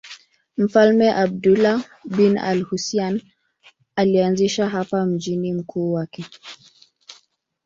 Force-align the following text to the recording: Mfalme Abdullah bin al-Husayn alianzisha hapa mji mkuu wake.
Mfalme 0.57 1.07
Abdullah 1.23 1.85
bin 2.05 2.37
al-Husayn 2.37 3.21
alianzisha 3.95 4.69
hapa 4.69 5.05
mji 5.05 5.53
mkuu 5.53 5.93
wake. 5.93 6.25